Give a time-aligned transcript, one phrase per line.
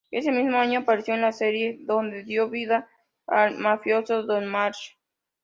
[0.09, 2.89] Ese mismo año apareció en la serie donde dio vida
[3.27, 4.95] al mafioso Don Marsh.